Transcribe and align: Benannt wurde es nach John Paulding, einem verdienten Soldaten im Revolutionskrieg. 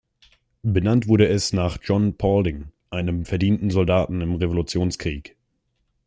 Benannt 0.63 1.07
wurde 1.07 1.27
es 1.27 1.53
nach 1.53 1.77
John 1.83 2.17
Paulding, 2.17 2.71
einem 2.89 3.23
verdienten 3.23 3.69
Soldaten 3.69 4.21
im 4.21 4.33
Revolutionskrieg. 4.33 5.37